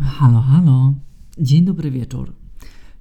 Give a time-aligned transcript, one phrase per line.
[0.00, 0.94] Halo, halo.
[1.38, 2.32] Dzień dobry wieczór.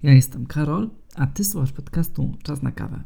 [0.04, 3.04] Ja jestem Karol, a ty słuchasz podcastu Czas na kawę.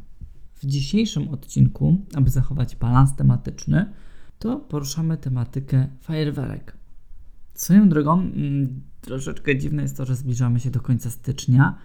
[0.56, 3.94] W dzisiejszym odcinku, aby zachować balans tematyczny,
[4.40, 6.78] to poruszamy tematykę fajerwerek.
[7.54, 11.78] Swoją drogą, mm, troszeczkę dziwne jest to, że zbliżamy się do końca stycznia,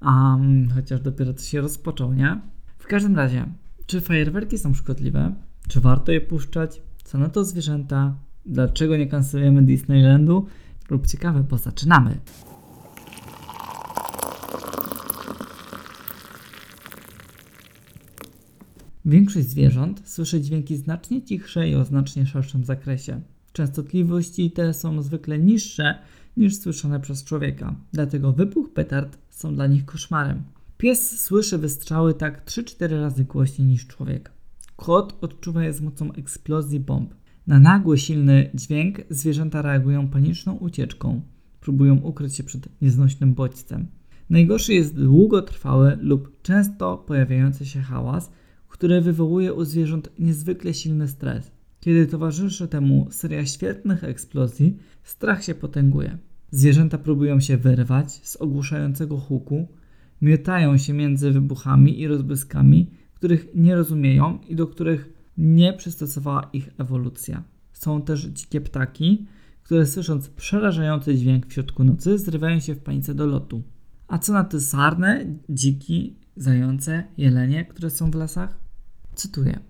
[0.00, 2.40] a mm, chociaż dopiero to się rozpoczął, nie?
[2.78, 3.46] W każdym razie,
[3.86, 5.34] czy fajerwerki są szkodliwe?
[5.68, 6.82] Czy warto je puszczać?
[7.04, 8.16] Co na to zwierzęta?
[8.46, 10.46] Dlaczego nie kancelujemy Disneylandu?
[10.90, 12.20] Lub ciekawe, bo zaczynamy.
[19.04, 23.20] Większość zwierząt słyszy dźwięki znacznie cichsze i o znacznie szerszym zakresie.
[23.52, 25.98] Częstotliwości te są zwykle niższe
[26.36, 30.42] niż słyszane przez człowieka, dlatego wybuch petard są dla nich koszmarem.
[30.78, 34.30] Pies słyszy wystrzały tak 3-4 razy głośniej niż człowiek.
[34.76, 37.14] Kot odczuwa je z mocą eksplozji bomb.
[37.46, 41.20] Na nagły, silny dźwięk zwierzęta reagują paniczną ucieczką.
[41.60, 43.86] Próbują ukryć się przed nieznośnym bodźcem.
[44.30, 48.32] Najgorszy jest długotrwały lub często pojawiający się hałas,
[48.68, 51.50] który wywołuje u zwierząt niezwykle silny stres.
[51.80, 56.18] Kiedy towarzyszy temu seria świetnych eksplozji, strach się potęguje.
[56.50, 59.68] Zwierzęta próbują się wyrwać z ogłuszającego huku,
[60.22, 66.68] miotają się między wybuchami i rozbłyskami, których nie rozumieją i do których nie przystosowała ich
[66.78, 67.44] ewolucja.
[67.72, 69.26] Są też dzikie ptaki,
[69.62, 73.62] które słysząc przerażający dźwięk w środku nocy zrywają się w panice do lotu.
[74.08, 78.58] A co na te sarne, dziki, zające, jelenie, które są w lasach?
[79.14, 79.60] Cytuję.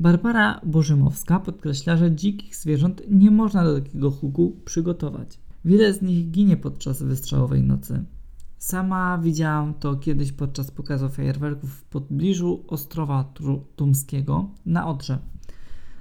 [0.00, 5.38] Barbara Bożymowska podkreśla, że dzikich zwierząt nie można do takiego huku przygotować.
[5.64, 8.04] Wiele z nich ginie podczas wystrzałowej nocy.
[8.66, 13.32] Sama widziałam to kiedyś podczas pokazu fajerwerków w pobliżu Ostrowa
[13.76, 15.18] Tumskiego na Odrze.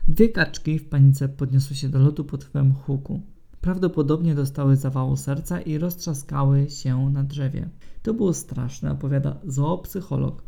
[0.08, 3.22] Dwie kaczki w panice podniosły się do lotu pod wpływem huku.
[3.62, 7.70] Prawdopodobnie dostały zawału serca i roztrzaskały się na drzewie.
[8.04, 10.44] To było straszne, opowiada zoopsycholog.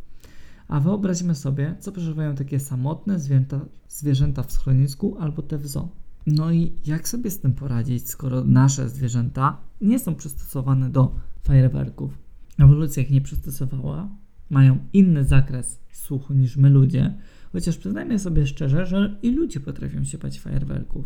[0.67, 5.89] A wyobraźmy sobie, co przeżywają takie samotne zwierzęta, zwierzęta w schronisku albo te w zoo.
[6.27, 11.15] No i jak sobie z tym poradzić, skoro nasze zwierzęta nie są przystosowane do
[11.47, 12.17] fajerwerków?
[12.59, 14.09] Ewolucja ich nie przystosowała,
[14.49, 17.13] mają inny zakres słuchu niż my ludzie,
[17.51, 21.05] chociaż przyznajmy sobie szczerze, że i ludzie potrafią się bać fajerwerków.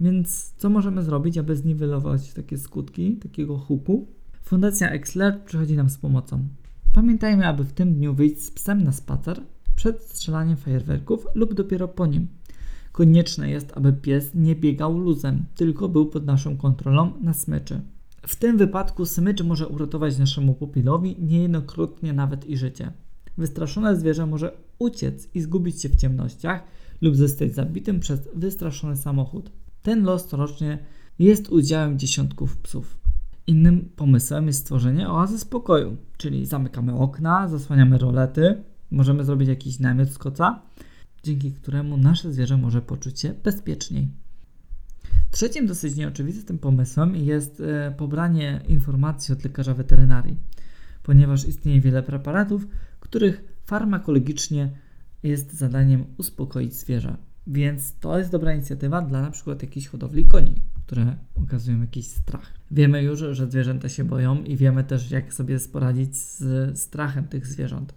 [0.00, 4.08] Więc co możemy zrobić, aby zniwelować takie skutki takiego huku?
[4.42, 6.48] Fundacja Exler przychodzi nam z pomocą.
[6.92, 9.40] Pamiętajmy, aby w tym dniu wyjść z psem na spacer
[9.76, 12.28] przed strzelaniem fajerwerków lub dopiero po nim.
[12.92, 17.80] Konieczne jest, aby pies nie biegał luzem, tylko był pod naszą kontrolą na smyczy.
[18.28, 22.92] W tym wypadku smycz może uratować naszemu pupilowi niejednokrotnie nawet i życie.
[23.38, 26.62] Wystraszone zwierzę może uciec i zgubić się w ciemnościach
[27.00, 29.52] lub zostać zabitym przez wystraszony samochód.
[29.82, 30.78] Ten los corocznie
[31.18, 32.98] jest udziałem dziesiątków psów.
[33.46, 40.08] Innym pomysłem jest stworzenie oazy spokoju, czyli zamykamy okna, zasłaniamy rolety, możemy zrobić jakiś namiot
[40.08, 40.62] z koca,
[41.22, 44.08] dzięki któremu nasze zwierzę może poczuć się bezpieczniej.
[45.30, 50.36] Trzecim dosyć nieoczywistym pomysłem jest e, pobranie informacji od lekarza weterynarii,
[51.02, 52.66] ponieważ istnieje wiele preparatów,
[53.00, 54.70] których farmakologicznie
[55.22, 57.16] jest zadaniem uspokoić zwierzę.
[57.46, 60.54] Więc to jest dobra inicjatywa dla na przykład jakichś hodowli koni,
[60.86, 62.52] które okazują jakiś strach.
[62.70, 67.46] Wiemy już, że zwierzęta się boją i wiemy też, jak sobie poradzić z strachem tych
[67.46, 67.94] zwierząt.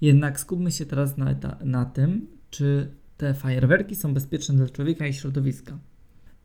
[0.00, 5.12] Jednak skupmy się teraz na, na tym, czy te fajerwerki są bezpieczne dla człowieka i
[5.12, 5.78] środowiska.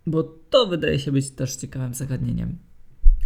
[0.09, 2.57] Bo to wydaje się być też ciekawym zagadnieniem.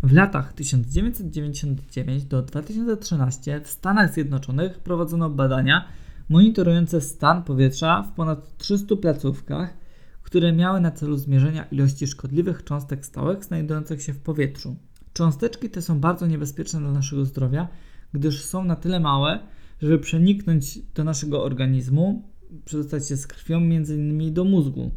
[0.04, 5.88] W latach 1999 do 2013 w Stanach Zjednoczonych prowadzono badania
[6.30, 9.78] monitorujące stan powietrza w ponad 300 placówkach,
[10.24, 14.76] które miały na celu zmierzenia ilości szkodliwych cząstek stałych znajdujących się w powietrzu.
[15.14, 17.68] Cząsteczki te są bardzo niebezpieczne dla naszego zdrowia,
[18.14, 19.40] gdyż są na tyle małe,
[19.82, 22.30] żeby przeniknąć do naszego organizmu,
[22.66, 24.34] przedostać się z krwią m.in.
[24.34, 24.92] do mózgu.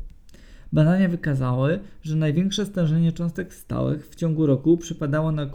[0.77, 5.51] Badania wykazały, że największe stężenie cząstek stałych w ciągu roku przypadało na,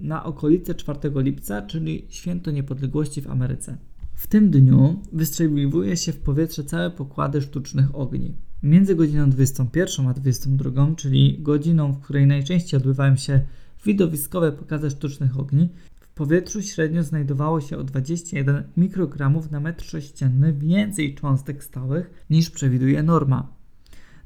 [0.00, 3.78] na okolice 4 lipca, czyli święto niepodległości w Ameryce.
[4.14, 8.34] W tym dniu wystrzeliwuje się w powietrze całe pokłady sztucznych ogni.
[8.62, 13.40] Między godziną 21 a 22, czyli godziną, w której najczęściej odbywają się
[13.84, 15.68] widowiskowe pokazy sztucznych ogni,
[16.00, 22.50] w powietrzu średnio znajdowało się o 21 mikrogramów na metr sześcienny więcej cząstek stałych niż
[22.50, 23.59] przewiduje norma.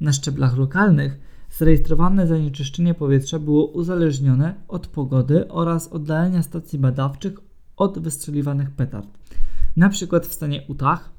[0.05, 1.21] Na szczeblach lokalnych
[1.59, 7.33] zarejestrowane zanieczyszczenie powietrza było uzależnione od pogody oraz oddalenia stacji badawczych
[7.77, 9.09] od wystrzeliwanych petard.
[9.77, 11.11] Na przykład w stanie Utah,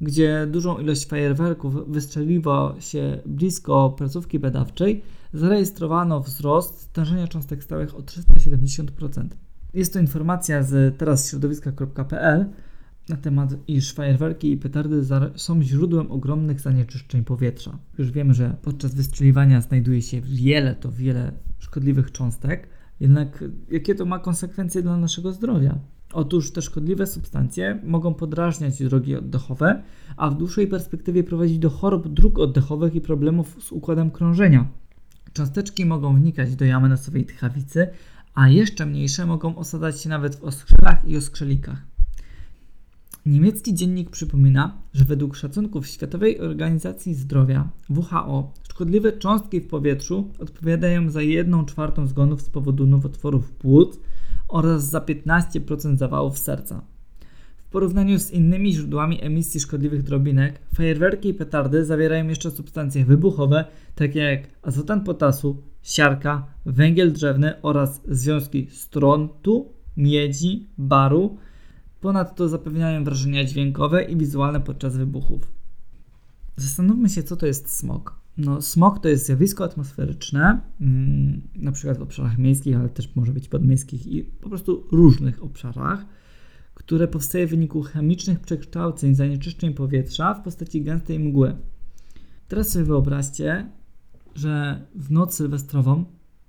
[0.00, 5.02] gdzie dużą ilość fajerwerków wystrzeliło się blisko placówki badawczej,
[5.32, 9.28] zarejestrowano wzrost stężenia cząstek stałych o 370%.
[9.74, 12.46] Jest to informacja z teraz środowiska.pl
[13.08, 15.02] na temat, iż fajerwerki i petardy
[15.36, 17.78] są źródłem ogromnych zanieczyszczeń powietrza.
[17.98, 22.68] Już wiemy, że podczas wystrzeliwania znajduje się wiele, to wiele szkodliwych cząstek,
[23.00, 25.78] jednak jakie to ma konsekwencje dla naszego zdrowia?
[26.12, 29.82] Otóż te szkodliwe substancje mogą podrażniać drogi oddechowe,
[30.16, 34.68] a w dłuższej perspektywie prowadzić do chorób dróg oddechowych i problemów z układem krążenia.
[35.32, 37.88] Cząsteczki mogą wnikać do jamy nosowej tchawicy,
[38.34, 41.95] a jeszcze mniejsze mogą osadzać się nawet w oskrzelach i oskrzelikach.
[43.26, 51.10] Niemiecki dziennik przypomina, że według szacunków Światowej Organizacji Zdrowia WHO szkodliwe cząstki w powietrzu odpowiadają
[51.10, 53.98] za 1 czwartą zgonów z powodu nowotworów płuc
[54.48, 56.82] oraz za 15% zawałów serca.
[57.56, 63.64] W porównaniu z innymi źródłami emisji szkodliwych drobinek, fajerwerki i petardy zawierają jeszcze substancje wybuchowe,
[63.94, 71.38] takie jak azotan potasu, siarka, węgiel drzewny oraz związki strontu, miedzi, baru.
[72.06, 75.52] Ponadto zapewniają wrażenia dźwiękowe i wizualne podczas wybuchów.
[76.56, 78.20] Zastanówmy się, co to jest smog.
[78.36, 83.32] No, smog to jest zjawisko atmosferyczne, mm, na przykład w obszarach miejskich, ale też może
[83.32, 86.06] być podmiejskich i po prostu różnych obszarach,
[86.74, 91.56] które powstaje w wyniku chemicznych przekształceń zanieczyszczeń powietrza w postaci gęstej mgły.
[92.48, 93.70] Teraz sobie wyobraźcie,
[94.34, 96.04] że w noc sylwestrową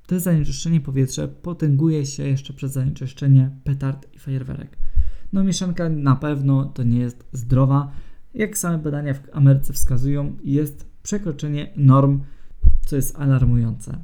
[0.07, 4.77] to zanieczyszczenie powietrza potęguje się jeszcze przez zanieczyszczenie petard i fajerwerek.
[5.33, 7.91] No mieszanka na pewno to nie jest zdrowa.
[8.33, 12.19] Jak same badania w Ameryce wskazują, jest przekroczenie norm,
[12.85, 13.97] co jest alarmujące.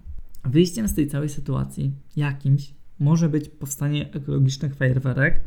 [0.46, 5.42] Wyjściem z tej całej sytuacji jakimś może być powstanie ekologicznych fajerwerek.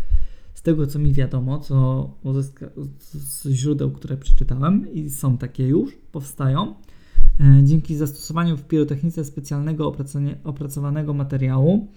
[0.55, 2.11] Z tego co mi wiadomo, co
[3.15, 6.75] z źródeł, które przeczytałem, i są takie już, powstają,
[7.41, 9.95] e, dzięki zastosowaniu w pirotechnice specjalnego
[10.45, 11.89] opracowanego materiału,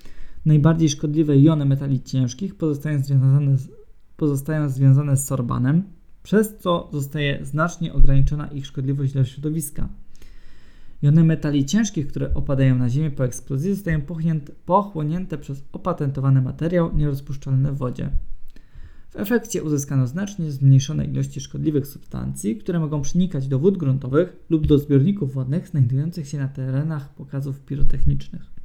[0.45, 3.69] najbardziej szkodliwe jony metali ciężkich pozostają związane z,
[4.17, 5.83] pozostają związane z sorbanem,
[6.23, 9.89] przez co zostaje znacznie ograniczona ich szkodliwość dla środowiska.
[11.01, 14.01] Jony metali ciężkich, które opadają na ziemię po eksplozji, zostają
[14.65, 18.09] pochłonięte przez opatentowany materiał nierozpuszczalny w wodzie.
[19.09, 24.67] W efekcie uzyskano znacznie zmniejszone ilości szkodliwych substancji, które mogą przenikać do wód gruntowych lub
[24.67, 28.58] do zbiorników wodnych znajdujących się na terenach pokazów pirotechnicznych.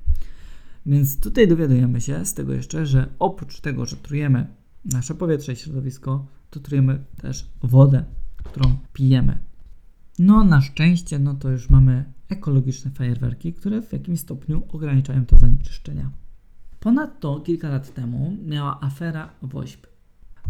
[0.86, 4.46] Więc tutaj dowiadujemy się z tego jeszcze, że oprócz tego, że trujemy
[4.84, 8.04] nasze powietrze i środowisko, to trujemy też wodę,
[8.44, 9.38] którą pijemy.
[10.18, 15.36] No na szczęście, no to już mamy ekologiczne fajerwerki, które w jakimś stopniu ograniczają to
[15.36, 16.10] zanieczyszczenia.
[16.80, 19.86] Ponadto kilka lat temu miała afera WOŚP.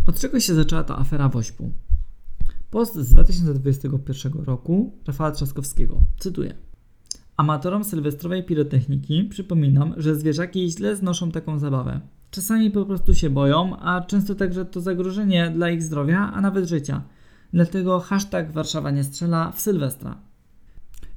[0.06, 1.72] Od czego się zaczęła ta afera WOŚP-u?
[2.70, 6.02] Post z 2021 roku Rafała Trzaskowskiego.
[6.18, 6.54] Cytuję.
[7.36, 12.00] Amatorom sylwestrowej pirotechniki przypominam, że zwierzaki źle znoszą taką zabawę.
[12.30, 16.68] Czasami po prostu się boją, a często także to zagrożenie dla ich zdrowia, a nawet
[16.68, 17.02] życia.
[17.52, 20.18] Dlatego hashtag Warszawa nie strzela w Sylwestra.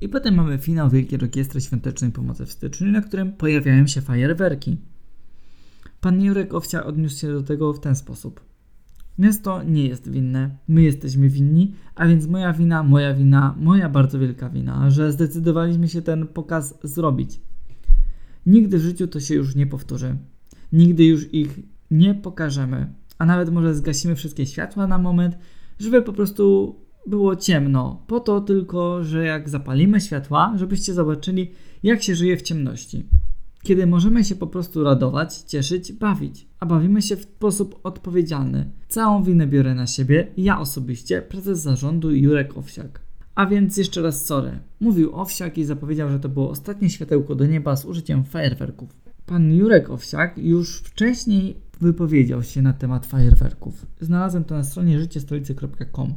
[0.02, 4.78] I potem mamy finał Wielkiej Orkiestry Świątecznej Pomocy w styczniu, na którym pojawiają się fajerwerki.
[6.02, 8.47] Pan Jurek Owcia odniósł się do tego w ten sposób.
[9.18, 14.20] Miasto nie jest winne, my jesteśmy winni, a więc moja wina, moja wina, moja bardzo
[14.20, 17.42] wielka wina, że zdecydowaliśmy się ten pokaz zrobić.
[18.46, 20.18] Nigdy w życiu to się już nie powtórzy.
[20.74, 21.60] Nigdy już ich
[21.92, 25.38] nie pokażemy, a nawet może zgasimy wszystkie światła na moment,
[25.80, 26.76] żeby po prostu
[27.08, 28.04] było ciemno.
[28.08, 31.52] Po to tylko, że jak zapalimy światła, żebyście zobaczyli,
[31.84, 33.06] jak się żyje w ciemności.
[33.68, 38.72] Kiedy możemy się po prostu radować, cieszyć, bawić, a bawimy się w sposób odpowiedzialny.
[38.88, 43.02] Całą winę biorę na siebie, ja osobiście, prezes zarządu Jurek Owsiak.
[43.36, 44.52] A więc jeszcze raz sorry.
[44.80, 48.90] Mówił Owsiak i zapowiedział, że to było ostatnie światełko do nieba z użyciem fajerwerków.
[49.26, 53.86] Pan Jurek Owsiak już wcześniej wypowiedział się na temat fajerwerków.
[54.00, 56.14] Znalazłem to na stronie życiestolicy.com.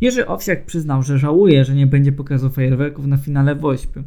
[0.00, 4.04] Jerzy Owsiak przyznał, że żałuje, że nie będzie pokazał fajerwerków na finale Wośpy.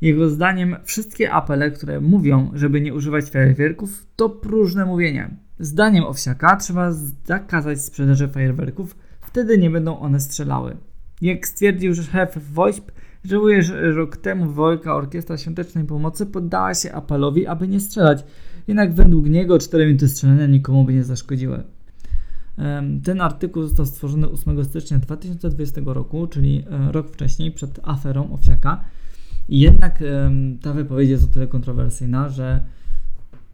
[0.00, 5.30] Jego zdaniem wszystkie apele, które mówią, żeby nie używać fajerwerków, to próżne mówienie.
[5.58, 6.92] Zdaniem Owsiaka trzeba
[7.24, 10.76] zakazać sprzedaży fajerwerków, wtedy nie będą one strzelały.
[11.20, 12.92] Jak stwierdził szef WOŚP,
[13.24, 18.24] Żałuję, że rok temu Wielka Orkiestra Świątecznej Pomocy poddała się apelowi, aby nie strzelać.
[18.68, 21.62] Jednak według niego 4 minuty strzelania nikomu by nie zaszkodziły.
[23.04, 28.84] Ten artykuł został stworzony 8 stycznia 2020 roku, czyli e, rok wcześniej, przed aferą Owsiaka.
[29.50, 30.04] Jednak
[30.62, 32.60] ta wypowiedź jest o tyle kontrowersyjna, że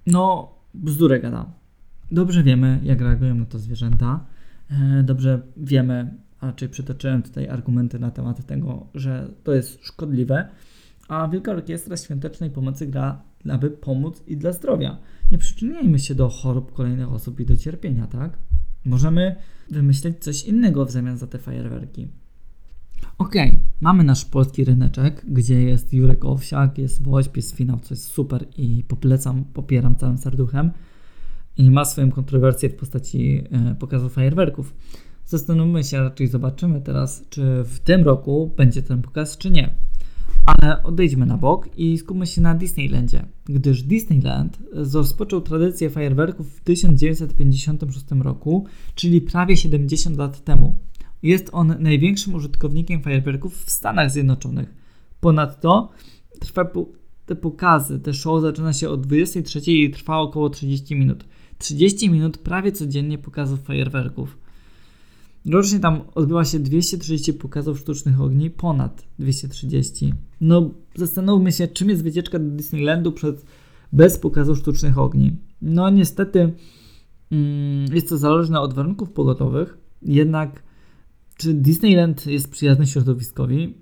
[0.06, 1.52] no, bzdurę gada.
[2.10, 4.26] Dobrze wiemy, jak reagują na to zwierzęta.
[4.70, 10.48] E, dobrze wiemy, a czy przytoczyłem tutaj argumenty na temat tego, że to jest szkodliwe,
[11.08, 14.98] A Wielka Orkiestra Świątecznej Pomocy gra, aby pomóc i dla zdrowia.
[15.30, 18.38] Nie przyczyniajmy się do chorób kolejnych osób i do cierpienia, tak?
[18.84, 19.36] Możemy
[19.70, 22.08] wymyśleć coś innego w zamian za te fajerwerki.
[23.18, 27.94] Okej, okay, mamy nasz polski ryneczek, gdzie jest Jurek Owsiak, jest Woźb, jest finał, co
[27.94, 30.70] jest super i poplecam, popieram całym serduchem
[31.56, 34.74] i ma swoją kontrowersję w postaci e, pokazu fajerwerków.
[35.26, 39.74] Zastanówmy się, raczej zobaczymy teraz, czy w tym roku będzie ten pokaz, czy nie.
[40.46, 46.60] Ale odejdźmy na bok i skupmy się na Disneylandzie, gdyż Disneyland rozpoczął tradycję fajerwerków w
[46.60, 50.78] 1956 roku, czyli prawie 70 lat temu.
[51.22, 54.74] Jest on największym użytkownikiem fajerwerków w Stanach Zjednoczonych.
[55.20, 55.90] Ponadto
[56.40, 56.70] trwa
[57.26, 61.24] te pokazy, te show zaczyna się od 23 i trwa około 30 minut.
[61.58, 64.38] 30 minut prawie codziennie pokazów fajerwerków.
[65.46, 70.14] Rocznie tam odbywa się 230 pokazów sztucznych ogni, ponad 230.
[70.40, 73.44] No, zastanówmy się, czym jest wycieczka do Disneylandu przed,
[73.92, 75.36] bez pokazu sztucznych ogni.
[75.62, 76.52] No, niestety
[77.30, 80.62] mm, jest to zależne od warunków pogodowych, jednak
[81.36, 83.78] czy Disneyland jest przyjazny środowiskowi?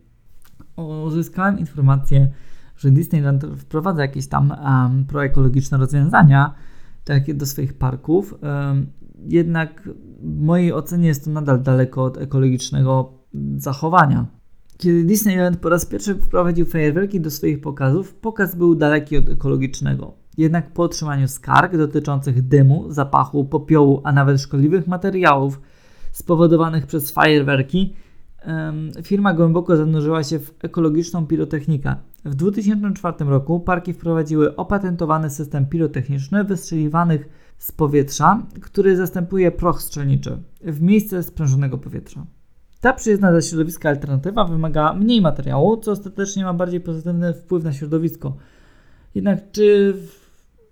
[1.05, 2.31] Uzyskałem informację,
[2.77, 6.55] że Disneyland wprowadza jakieś tam um, proekologiczne rozwiązania
[7.05, 8.35] takie do swoich parków.
[8.43, 8.87] Um,
[9.29, 9.89] jednak
[10.23, 13.13] w mojej ocenie jest to nadal daleko od ekologicznego
[13.57, 14.27] zachowania.
[14.77, 20.15] Kiedy Disneyland po raz pierwszy wprowadził fajerwerki do swoich pokazów, pokaz był daleki od ekologicznego.
[20.39, 25.61] Jednak po otrzymaniu skarg dotyczących dymu, zapachu, popiołu, a nawet szkodliwych materiałów
[26.15, 27.95] spowodowanych przez fajerwerki,
[29.03, 31.97] firma głęboko zanurzyła się w ekologiczną pirotechnikę.
[32.25, 37.29] W 2004 roku parki wprowadziły opatentowany system pirotechniczny wystrzeliwanych
[37.59, 42.27] z powietrza, który zastępuje proch strzelniczy w miejsce sprężonego powietrza.
[42.81, 47.73] Ta przyjazna dla środowiska alternatywa wymaga mniej materiału, co ostatecznie ma bardziej pozytywny wpływ na
[47.73, 48.37] środowisko.
[49.15, 49.95] Jednak czy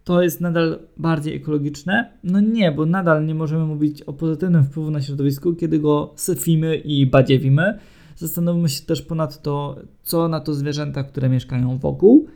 [0.05, 2.13] to jest nadal bardziej ekologiczne?
[2.25, 6.77] No nie, bo nadal nie możemy mówić o pozytywnym wpływu na środowisko, kiedy go syfimy
[6.77, 7.79] i badziewimy.
[8.17, 12.27] Zastanówmy się też ponadto, co na to zwierzęta, które mieszkają wokół.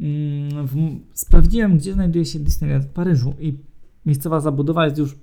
[0.00, 3.58] Mm, sprawdziłem, gdzie znajduje się Disneyland w Paryżu i
[4.06, 5.16] miejscowa zabudowa jest już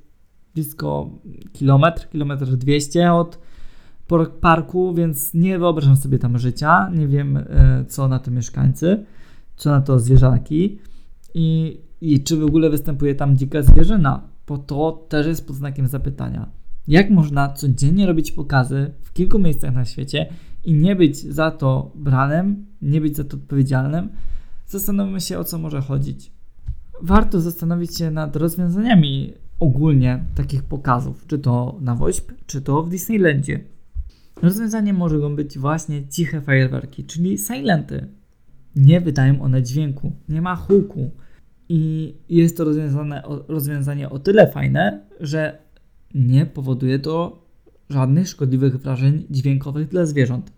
[0.53, 1.09] blisko
[1.53, 3.39] kilometr, kilometr 200 od
[4.41, 6.89] parku, więc nie wyobrażam sobie tam życia.
[6.89, 9.05] Nie wiem, e, co na to mieszkańcy,
[9.55, 10.79] co na to zwierzaki
[11.33, 15.87] i, i czy w ogóle występuje tam dzika zwierzyna, bo to też jest pod znakiem
[15.87, 16.49] zapytania.
[16.87, 20.29] Jak można codziennie robić pokazy w kilku miejscach na świecie
[20.63, 24.09] i nie być za to branem, nie być za to odpowiedzialnym?
[24.67, 26.31] Zastanówmy się, o co może chodzić
[27.03, 32.89] warto zastanowić się nad rozwiązaniami ogólnie takich pokazów, czy to na WOŚP, czy to w
[32.89, 33.59] Disneylandzie.
[34.41, 38.07] Rozwiązaniem mogą być właśnie ciche fajerwerki, czyli silenty.
[38.75, 41.11] Nie wydają one dźwięku, nie ma huku.
[41.75, 45.57] I jest to rozwiązane, rozwiązanie o tyle fajne, że
[46.15, 47.45] nie powoduje to
[47.89, 50.51] żadnych szkodliwych wrażeń dźwiękowych dla zwierząt.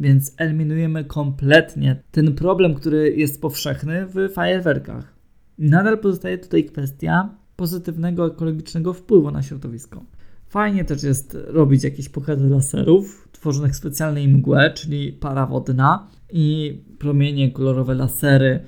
[0.00, 5.14] Więc eliminujemy kompletnie ten problem, który jest powszechny w fajerwerkach.
[5.58, 10.04] Nadal pozostaje tutaj kwestia pozytywnego ekologicznego wpływu na środowisko.
[10.48, 16.78] Fajnie też jest robić jakieś pokazy laserów tworzonych w specjalnej mgłę, czyli para wodna i
[16.98, 18.60] promienie, kolorowe lasery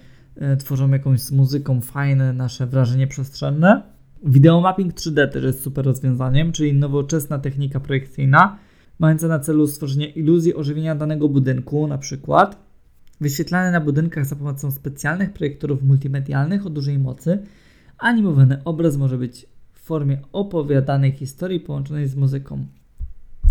[0.58, 3.82] tworzą jakąś z muzyką fajne nasze wrażenie przestrzenne.
[4.26, 8.58] Videomapping 3D też jest super rozwiązaniem, czyli nowoczesna technika projekcyjna,
[8.98, 12.64] mająca na celu stworzenie iluzji ożywienia danego budynku, na przykład
[13.20, 17.38] wyświetlany na budynkach za pomocą specjalnych projektorów multimedialnych o dużej mocy,
[17.98, 22.66] animowany obraz może być w formie opowiadanej historii połączonej z muzyką.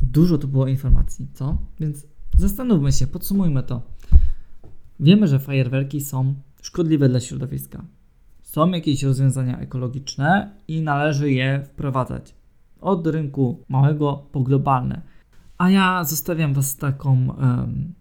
[0.02, 1.58] Dużo tu było informacji, co?
[1.80, 3.82] Więc zastanówmy się, podsumujmy to.
[5.00, 7.86] Wiemy, że fajerwerki są szkodliwe dla środowiska.
[8.42, 12.36] Są jakieś rozwiązania ekologiczne i należy je wprowadzać.
[12.82, 15.02] Od rynku małego po globalne.
[15.58, 17.94] A ja zostawiam Was z taką um,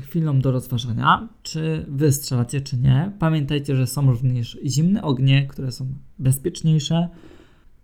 [0.00, 3.12] chwilą do rozważania, czy wy strzelacie, czy nie.
[3.18, 5.86] Pamiętajcie, że są również zimne ognie, które są
[6.18, 7.08] bezpieczniejsze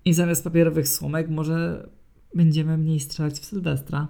[0.05, 1.89] i zamiast papierowych słomek może
[2.35, 4.09] będziemy mniej strzelać w Sylwestra.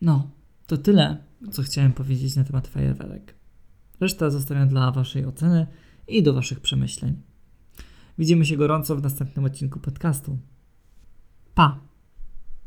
[0.00, 0.30] No,
[0.66, 1.16] to tyle,
[1.50, 3.41] co chciałem powiedzieć na temat fajerwerek.
[4.02, 5.66] Resztę zostawiam dla waszej oceny
[6.08, 7.22] i do waszych przemyśleń.
[8.18, 10.38] Widzimy się gorąco w następnym odcinku podcastu.
[11.54, 11.80] Pa!